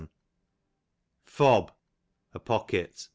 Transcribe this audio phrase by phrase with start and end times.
[1.39, 1.69] 'Edb,
[2.33, 3.07] a pocket.